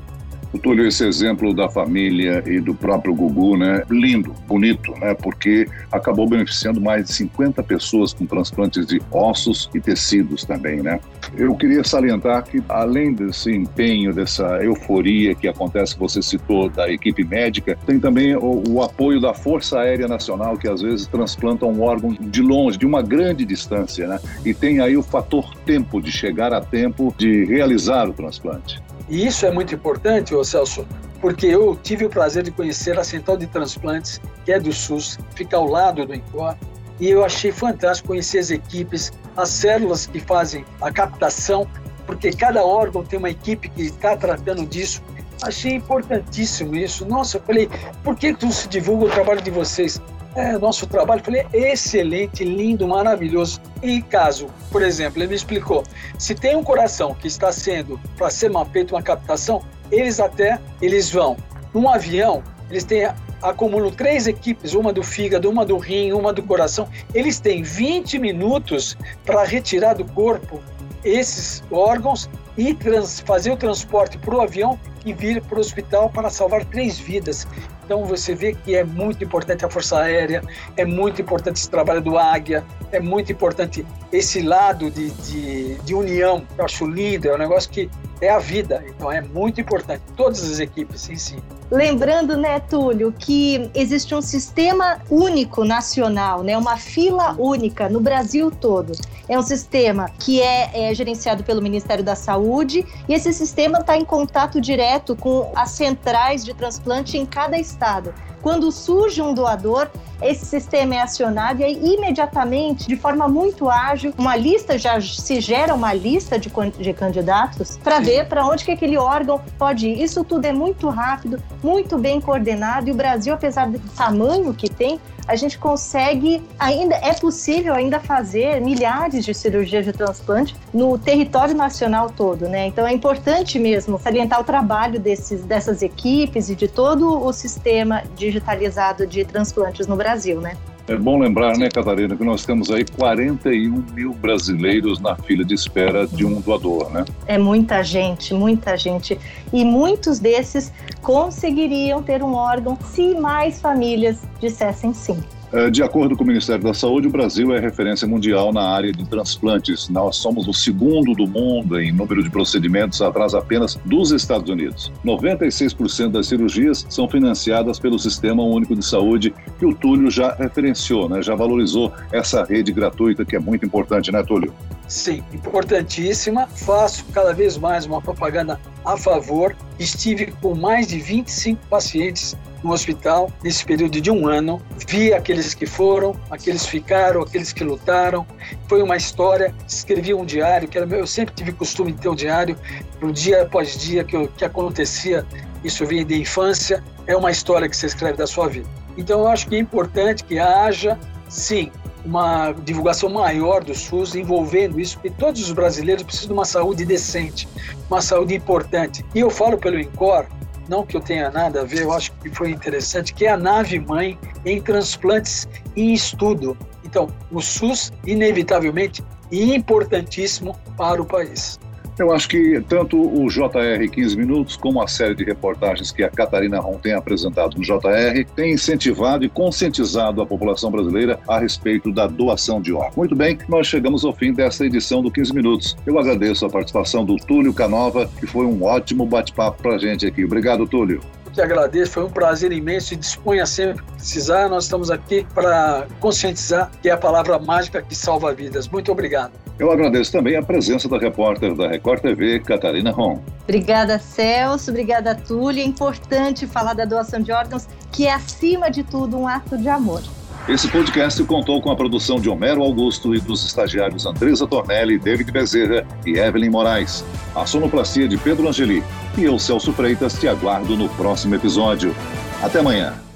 Túlio, 0.61 0.85
esse 0.85 1.05
exemplo 1.05 1.53
da 1.53 1.69
família 1.69 2.43
e 2.45 2.59
do 2.59 2.75
próprio 2.75 3.15
Gugu, 3.15 3.55
né? 3.55 3.83
Lindo, 3.89 4.35
bonito, 4.45 4.91
né? 4.99 5.13
Porque 5.13 5.65
acabou 5.89 6.27
beneficiando 6.27 6.81
mais 6.81 7.05
de 7.05 7.13
50 7.13 7.63
pessoas 7.63 8.11
com 8.11 8.25
transplantes 8.25 8.85
de 8.85 9.01
ossos 9.11 9.69
e 9.73 9.79
tecidos 9.79 10.43
também, 10.43 10.81
né? 10.81 10.99
Eu 11.37 11.55
queria 11.55 11.83
salientar 11.83 12.43
que, 12.43 12.61
além 12.67 13.13
desse 13.13 13.51
empenho, 13.51 14.13
dessa 14.13 14.45
euforia 14.63 15.35
que 15.35 15.47
acontece, 15.47 15.93
que 15.93 15.99
você 15.99 16.21
citou, 16.21 16.69
da 16.69 16.89
equipe 16.91 17.23
médica, 17.23 17.77
tem 17.85 17.99
também 17.99 18.35
o, 18.35 18.63
o 18.69 18.83
apoio 18.83 19.21
da 19.21 19.33
Força 19.33 19.79
Aérea 19.79 20.07
Nacional, 20.07 20.57
que 20.57 20.67
às 20.67 20.81
vezes 20.81 21.07
transplanta 21.07 21.65
um 21.65 21.81
órgão 21.81 22.15
de 22.19 22.41
longe, 22.41 22.77
de 22.77 22.85
uma 22.85 23.01
grande 23.01 23.45
distância, 23.45 24.07
né? 24.07 24.19
E 24.45 24.53
tem 24.53 24.79
aí 24.79 24.97
o 24.97 25.03
fator 25.03 25.53
tempo, 25.65 26.01
de 26.01 26.11
chegar 26.11 26.53
a 26.53 26.61
tempo 26.61 27.13
de 27.17 27.45
realizar 27.45 28.07
o 28.09 28.13
transplante. 28.13 28.81
E 29.07 29.25
isso 29.25 29.45
é 29.45 29.51
muito 29.51 29.73
importante, 29.73 30.35
ô 30.35 30.43
Celso, 30.43 30.85
porque 31.19 31.47
eu 31.47 31.77
tive 31.81 32.05
o 32.05 32.09
prazer 32.09 32.43
de 32.43 32.51
conhecer 32.51 32.97
a 32.97 33.03
Central 33.03 33.37
de 33.37 33.47
Transplantes, 33.47 34.21
que 34.45 34.51
é 34.51 34.59
do 34.59 34.71
SUS, 34.71 35.17
fica 35.35 35.57
ao 35.57 35.67
lado 35.67 36.05
do 36.05 36.13
INCOR, 36.13 36.55
e 36.99 37.09
eu 37.09 37.23
achei 37.23 37.51
fantástico 37.51 38.09
conhecer 38.09 38.39
as 38.39 38.51
equipes, 38.51 39.11
as 39.37 39.49
células 39.49 40.05
que 40.05 40.19
fazem 40.19 40.65
a 40.81 40.91
captação, 40.91 41.67
porque 42.05 42.31
cada 42.31 42.63
órgão 42.63 43.03
tem 43.03 43.19
uma 43.19 43.29
equipe 43.29 43.69
que 43.69 43.83
está 43.83 44.17
tratando 44.17 44.65
disso. 44.65 45.01
Achei 45.41 45.73
importantíssimo 45.73 46.75
isso. 46.75 47.05
Nossa, 47.05 47.37
eu 47.37 47.41
falei, 47.41 47.69
por 48.03 48.15
que 48.15 48.35
não 48.41 48.51
se 48.51 48.67
divulga 48.67 49.05
o 49.05 49.09
trabalho 49.09 49.41
de 49.41 49.51
vocês? 49.51 50.01
é, 50.35 50.57
nosso 50.57 50.87
trabalho. 50.87 51.23
Falei, 51.23 51.45
excelente, 51.53 52.43
lindo, 52.43 52.87
maravilhoso. 52.87 53.61
E 53.81 54.01
caso, 54.01 54.47
por 54.71 54.81
exemplo, 54.81 55.19
ele 55.19 55.27
me 55.27 55.35
explicou, 55.35 55.83
se 56.17 56.35
tem 56.35 56.55
um 56.55 56.63
coração 56.63 57.13
que 57.13 57.27
está 57.27 57.51
sendo 57.51 57.99
para 58.17 58.29
ser 58.29 58.51
feito 58.71 58.95
uma 58.95 59.01
captação, 59.01 59.61
eles 59.91 60.19
até 60.19 60.59
eles 60.81 61.11
vão 61.11 61.37
num 61.73 61.89
avião, 61.89 62.43
eles 62.69 62.83
têm 62.83 63.05
acumulam 63.41 63.91
três 63.91 64.27
equipes, 64.27 64.73
uma 64.73 64.91
do 64.91 65.03
fígado, 65.03 65.49
uma 65.49 65.65
do 65.65 65.77
rim, 65.77 66.11
uma 66.11 66.33
do 66.33 66.43
coração. 66.43 66.87
Eles 67.13 67.39
têm 67.39 67.63
20 67.63 68.19
minutos 68.19 68.97
para 69.25 69.43
retirar 69.43 69.93
do 69.93 70.05
corpo 70.05 70.61
esses 71.03 71.63
órgãos 71.71 72.29
e 72.57 72.73
trans, 72.73 73.21
fazer 73.21 73.51
o 73.51 73.57
transporte 73.57 74.17
para 74.17 74.35
o 74.35 74.41
avião 74.41 74.77
e 75.05 75.13
vir 75.13 75.41
para 75.41 75.57
o 75.57 75.61
hospital 75.61 76.09
para 76.09 76.29
salvar 76.29 76.65
três 76.65 76.99
vidas. 76.99 77.47
Então 77.85 78.05
você 78.05 78.35
vê 78.35 78.53
que 78.53 78.75
é 78.75 78.83
muito 78.83 79.23
importante 79.23 79.65
a 79.65 79.69
Força 79.69 79.99
Aérea, 79.99 80.43
é 80.77 80.85
muito 80.85 81.21
importante 81.21 81.57
esse 81.57 81.69
trabalho 81.69 82.01
do 82.01 82.17
Águia, 82.17 82.63
é 82.91 82.99
muito 82.99 83.31
importante 83.31 83.85
esse 84.11 84.41
lado 84.41 84.91
de, 84.91 85.09
de, 85.09 85.75
de 85.75 85.95
união. 85.95 86.45
Eu 86.57 86.65
acho 86.65 86.85
lindo, 86.85 87.27
é 87.27 87.33
um 87.33 87.37
negócio 87.37 87.69
que 87.71 87.89
é 88.21 88.29
a 88.29 88.39
vida. 88.39 88.83
Então 88.87 89.11
é 89.11 89.21
muito 89.21 89.61
importante, 89.61 90.01
todas 90.15 90.43
as 90.43 90.59
equipes 90.59 91.09
em 91.09 91.15
si. 91.15 91.37
Lembrando, 91.71 92.35
né, 92.35 92.59
Túlio, 92.59 93.13
que 93.17 93.69
existe 93.75 94.15
um 94.15 94.21
sistema 94.21 94.99
único 95.09 95.63
nacional, 95.63 96.41
né, 96.41 96.57
uma 96.57 96.77
fila 96.77 97.35
única 97.37 97.87
no 97.87 97.99
Brasil 97.99 98.49
todo. 98.49 98.93
É 99.27 99.37
um 99.37 99.43
sistema 99.43 100.09
que 100.17 100.41
é, 100.41 100.89
é 100.89 100.93
gerenciado 100.95 101.43
pelo 101.43 101.61
Ministério 101.61 102.03
da 102.03 102.15
Saúde 102.15 102.83
e 103.07 103.13
esse 103.13 103.31
sistema 103.31 103.79
está 103.79 103.95
em 103.95 104.03
contato 104.03 104.59
direto 104.59 105.15
com 105.15 105.51
as 105.55 105.71
centrais 105.71 106.43
de 106.43 106.53
transplante 106.55 107.17
em 107.17 107.25
cada 107.25 107.57
estado. 107.57 108.13
Quando 108.41 108.71
surge 108.71 109.21
um 109.21 109.33
doador, 109.33 109.89
esse 110.21 110.45
sistema 110.45 110.95
é 110.95 111.01
acionado 111.01 111.61
e 111.61 111.63
aí 111.63 111.93
imediatamente, 111.93 112.87
de 112.87 112.95
forma 112.95 113.27
muito 113.27 113.69
ágil, 113.69 114.13
uma 114.17 114.35
lista 114.35 114.77
já 114.77 114.99
se 114.99 115.39
gera 115.39 115.73
uma 115.73 115.93
lista 115.93 116.37
de, 116.37 116.51
de 116.77 116.93
candidatos 116.93 117.77
para 117.77 117.99
ver 117.99 118.27
para 118.27 118.45
onde 118.45 118.65
que 118.65 118.71
aquele 118.71 118.97
órgão 118.97 119.41
pode 119.57 119.87
ir. 119.87 120.01
Isso 120.01 120.23
tudo 120.23 120.45
é 120.45 120.51
muito 120.51 120.89
rápido, 120.89 121.41
muito 121.63 121.97
bem 121.97 122.19
coordenado 122.19 122.89
e 122.89 122.91
o 122.91 122.95
Brasil, 122.95 123.33
apesar 123.33 123.69
do 123.69 123.79
tamanho 123.95 124.53
que 124.53 124.69
tem, 124.69 124.99
a 125.29 125.35
gente 125.35 125.59
consegue 125.59 126.41
ainda 126.57 126.95
é 126.95 127.13
possível 127.13 127.75
ainda 127.75 127.99
fazer 127.99 128.59
milhares 128.59 129.23
de 129.23 129.31
cirurgias 129.31 129.85
de 129.85 129.93
transplante 129.93 130.55
no 130.73 130.97
território 130.97 131.53
nacional 131.53 132.09
todo, 132.09 132.49
né? 132.49 132.65
Então 132.65 132.85
é 132.87 132.91
importante 132.91 133.59
mesmo 133.59 133.99
salientar 133.99 134.41
o 134.41 134.43
trabalho 134.43 134.99
desses, 134.99 135.43
dessas 135.43 135.83
equipes 135.83 136.49
e 136.49 136.55
de 136.55 136.67
todo 136.67 137.23
o 137.23 137.31
sistema 137.31 138.01
digitalizado 138.15 139.05
de 139.05 139.23
transplantes 139.23 139.85
no 139.85 139.95
Brasil, 139.95 140.41
né? 140.41 140.57
É 140.89 140.97
bom 140.97 141.19
lembrar, 141.19 141.55
né, 141.55 141.69
Catarina, 141.69 142.15
que 142.15 142.23
nós 142.23 142.43
temos 142.43 142.71
aí 142.71 142.83
41 142.83 143.85
mil 143.93 144.11
brasileiros 144.11 144.99
na 144.99 145.15
fila 145.15 145.45
de 145.45 145.53
espera 145.53 146.07
de 146.07 146.25
um 146.25 146.41
doador, 146.41 146.89
né? 146.89 147.05
É 147.27 147.37
muita 147.37 147.83
gente, 147.83 148.33
muita 148.33 148.75
gente. 148.75 149.15
E 149.53 149.63
muitos 149.63 150.17
desses 150.17 150.73
conseguiriam 151.03 152.01
ter 152.01 152.23
um 152.23 152.33
órgão 152.33 152.75
se 152.83 153.13
mais 153.13 153.61
famílias 153.61 154.27
dissessem 154.41 154.91
sim. 154.91 155.19
É, 155.51 155.69
de 155.69 155.81
acordo 155.81 156.15
com 156.15 156.23
o 156.23 156.27
Ministério 156.27 156.63
da 156.63 156.73
Saúde, 156.75 157.07
o 157.07 157.09
Brasil 157.09 157.53
é 157.55 157.59
referência 157.59 158.07
mundial 158.07 158.53
na 158.53 158.61
área 158.61 158.91
de 158.91 159.03
transplantes. 159.09 159.89
Nós 159.89 160.17
somos 160.17 160.47
o 160.47 160.53
segundo 160.53 161.13
do 161.13 161.27
mundo 161.27 161.79
em 161.79 161.91
número 161.91 162.21
de 162.21 162.29
procedimentos, 162.29 163.01
atrás 163.01 163.33
apenas 163.33 163.75
dos 163.85 164.11
Estados 164.11 164.47
Unidos. 164.49 164.91
96% 165.03 166.11
das 166.11 166.27
cirurgias 166.27 166.85
são 166.87 167.09
financiadas 167.09 167.79
pelo 167.79 167.97
Sistema 167.97 168.43
Único 168.43 168.75
de 168.75 168.85
Saúde, 168.85 169.33
que 169.57 169.65
o 169.65 169.73
Túlio 169.73 170.11
já 170.11 170.35
referenciou, 170.35 171.09
né? 171.09 171.21
já 171.23 171.33
valorizou 171.33 171.91
essa 172.11 172.43
rede 172.43 172.71
gratuita, 172.71 173.25
que 173.25 173.35
é 173.35 173.39
muito 173.39 173.65
importante, 173.65 174.11
né, 174.11 174.21
Túlio? 174.21 174.53
Sim, 174.87 175.23
importantíssima. 175.33 176.47
Faço 176.47 177.05
cada 177.11 177.33
vez 177.33 177.57
mais 177.57 177.87
uma 177.87 178.01
propaganda 178.01 178.59
a 178.85 178.95
favor. 178.95 179.55
Estive 179.79 180.31
com 180.41 180.53
mais 180.53 180.87
de 180.87 180.99
25 180.99 181.59
pacientes 181.67 182.35
no 182.63 182.71
hospital 182.71 183.31
nesse 183.43 183.65
período 183.65 183.99
de 183.99 184.11
um 184.11 184.27
ano. 184.27 184.61
Vi 184.87 185.13
aqueles 185.13 185.53
que 185.53 185.65
foram, 185.65 186.15
aqueles 186.29 186.63
que 186.63 186.71
ficaram, 186.71 187.21
aqueles 187.21 187.53
que 187.53 187.63
lutaram. 187.63 188.25
Foi 188.67 188.81
uma 188.81 188.97
história. 188.97 189.53
Escrevi 189.67 190.13
um 190.13 190.25
diário, 190.25 190.67
que 190.67 190.77
era 190.77 190.85
meu, 190.85 190.99
eu 190.99 191.07
sempre 191.07 191.33
tive 191.35 191.51
costume 191.51 191.91
de 191.91 192.01
ter 192.01 192.09
um 192.09 192.15
diário, 192.15 192.57
no 193.01 193.11
dia 193.11 193.43
após 193.43 193.77
dia 193.77 194.03
que, 194.03 194.15
eu, 194.15 194.27
que 194.27 194.45
acontecia. 194.45 195.25
Isso 195.63 195.85
vinha 195.85 196.05
de 196.05 196.19
infância. 196.19 196.83
É 197.07 197.15
uma 197.15 197.31
história 197.31 197.67
que 197.67 197.75
você 197.75 197.87
escreve 197.87 198.17
da 198.17 198.27
sua 198.27 198.47
vida. 198.47 198.67
Então, 198.97 199.21
eu 199.21 199.27
acho 199.27 199.47
que 199.47 199.55
é 199.55 199.59
importante 199.59 200.23
que 200.23 200.39
haja, 200.39 200.99
sim, 201.29 201.71
uma 202.05 202.51
divulgação 202.51 203.09
maior 203.09 203.63
do 203.63 203.73
SUS 203.75 204.15
envolvendo 204.15 204.79
isso, 204.79 204.95
porque 204.95 205.09
todos 205.09 205.41
os 205.41 205.51
brasileiros 205.51 206.03
precisam 206.03 206.27
de 206.27 206.33
uma 206.33 206.45
saúde 206.45 206.85
decente, 206.85 207.47
uma 207.89 208.01
saúde 208.01 208.35
importante. 208.35 209.05
E 209.13 209.19
eu 209.19 209.29
falo 209.29 209.57
pelo 209.57 209.79
INCOR, 209.79 210.25
não 210.69 210.85
que 210.85 210.95
eu 210.95 211.01
tenha 211.01 211.29
nada 211.31 211.61
a 211.61 211.63
ver, 211.65 211.81
eu 211.81 211.91
acho 211.91 212.11
que 212.13 212.29
foi 212.29 212.51
interessante, 212.51 213.13
que 213.13 213.25
é 213.25 213.31
a 213.31 213.37
nave 213.37 213.79
mãe 213.79 214.17
em 214.45 214.61
transplantes 214.61 215.47
em 215.75 215.93
estudo. 215.93 216.55
Então, 216.85 217.09
o 217.31 217.41
SUS, 217.41 217.91
inevitavelmente, 218.05 219.03
importantíssimo 219.31 220.55
para 220.77 221.01
o 221.01 221.05
país. 221.05 221.59
Eu 221.99 222.13
acho 222.13 222.29
que 222.29 222.63
tanto 222.69 222.97
o 222.97 223.27
JR 223.27 223.89
15 223.91 224.15
Minutos 224.15 224.55
como 224.55 224.81
a 224.81 224.87
série 224.87 225.13
de 225.13 225.25
reportagens 225.25 225.91
que 225.91 226.01
a 226.01 226.09
Catarina 226.09 226.57
Ron 226.57 226.77
tem 226.77 226.93
apresentado 226.93 227.57
no 227.57 227.61
JR 227.61 228.25
tem 228.33 228.53
incentivado 228.53 229.25
e 229.25 229.29
conscientizado 229.29 230.21
a 230.21 230.25
população 230.25 230.71
brasileira 230.71 231.19
a 231.27 231.37
respeito 231.37 231.91
da 231.91 232.07
doação 232.07 232.61
de 232.61 232.71
órgãos. 232.71 232.95
Muito 232.95 233.17
bem, 233.17 233.37
nós 233.49 233.67
chegamos 233.67 234.05
ao 234.05 234.13
fim 234.13 234.31
desta 234.31 234.65
edição 234.65 235.03
do 235.03 235.11
15 235.11 235.33
Minutos. 235.33 235.77
Eu 235.85 235.99
agradeço 235.99 236.45
a 236.45 236.49
participação 236.49 237.03
do 237.03 237.17
Túlio 237.17 237.53
Canova, 237.53 238.09
que 238.17 238.25
foi 238.25 238.45
um 238.45 238.63
ótimo 238.63 239.05
bate-papo 239.05 239.61
para 239.61 239.75
a 239.75 239.77
gente 239.77 240.07
aqui. 240.07 240.23
Obrigado, 240.23 240.65
Túlio. 240.65 241.01
que 241.33 241.41
agradeço, 241.41 241.91
foi 241.91 242.05
um 242.05 242.09
prazer 242.09 242.53
imenso 242.53 242.93
e 242.93 242.97
disponha 242.97 243.45
sempre 243.45 243.83
que 243.83 243.91
precisar. 243.91 244.47
Nós 244.47 244.63
estamos 244.63 244.89
aqui 244.89 245.27
para 245.35 245.85
conscientizar 245.99 246.71
que 246.81 246.87
é 246.87 246.93
a 246.93 246.97
palavra 246.97 247.37
mágica 247.37 247.81
que 247.81 247.93
salva 247.93 248.33
vidas. 248.33 248.69
Muito 248.69 248.89
obrigado. 248.89 249.48
Eu 249.59 249.69
agradeço 249.71 250.09
também 250.09 250.37
a 250.37 250.41
presença 250.41 250.87
da 250.87 250.97
repórter 250.97 251.53
da 251.53 251.67
Record 251.67 252.01
TV, 252.01 252.39
Catarina 252.39 252.91
Ron. 252.91 253.21
Obrigada, 253.43 253.99
Celso. 253.99 254.71
Obrigada, 254.71 255.13
Túlio. 255.13 255.61
É 255.61 255.65
importante 255.65 256.47
falar 256.47 256.73
da 256.73 256.85
doação 256.85 257.19
de 257.19 257.33
órgãos, 257.33 257.67
que 257.91 258.07
é, 258.07 258.13
acima 258.13 258.71
de 258.71 258.83
tudo, 258.83 259.17
um 259.17 259.27
ato 259.27 259.57
de 259.57 259.67
amor. 259.67 260.01
Esse 260.47 260.69
podcast 260.69 261.21
contou 261.25 261.61
com 261.61 261.69
a 261.69 261.75
produção 261.75 262.21
de 262.21 262.29
Homero 262.29 262.63
Augusto 262.63 263.13
e 263.13 263.19
dos 263.19 263.45
estagiários 263.45 264.05
Andresa 264.05 264.47
Tornelli, 264.47 264.97
David 264.97 265.29
Bezerra 265.29 265.85
e 266.05 266.17
Evelyn 266.17 266.49
Moraes. 266.49 267.03
A 267.35 267.45
sonoplastia 267.45 268.07
de 268.07 268.17
Pedro 268.17 268.47
Angeli. 268.47 268.81
E 269.17 269.25
eu, 269.25 269.37
Celso 269.37 269.73
Freitas, 269.73 270.13
te 270.13 270.27
aguardo 270.27 270.77
no 270.77 270.87
próximo 270.89 271.35
episódio. 271.35 271.93
Até 272.41 272.59
amanhã. 272.59 273.08